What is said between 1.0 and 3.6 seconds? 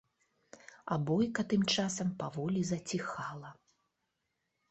бойка тым часам паволі заціхала.